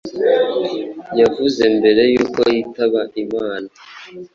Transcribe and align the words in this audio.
yavuze 1.19 1.63
mbere 1.77 2.03
y'uko 2.13 2.39
yitaba 2.53 3.01
Imana 3.23 3.69